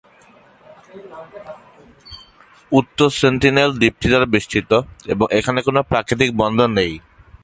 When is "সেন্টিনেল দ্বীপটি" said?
3.21-4.07